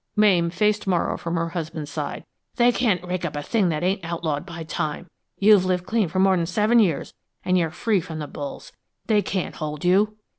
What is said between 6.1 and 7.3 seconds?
more'n seven years,